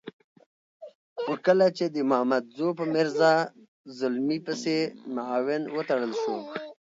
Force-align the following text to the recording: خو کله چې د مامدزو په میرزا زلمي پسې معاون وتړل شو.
خو 1.21 1.31
کله 1.45 1.67
چې 1.77 1.85
د 1.95 1.97
مامدزو 2.11 2.67
په 2.79 2.83
میرزا 2.93 3.33
زلمي 3.99 4.39
پسې 4.45 4.77
معاون 5.15 5.61
وتړل 5.75 6.11
شو. 6.21 6.37